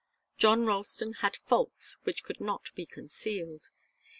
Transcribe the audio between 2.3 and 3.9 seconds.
not be concealed.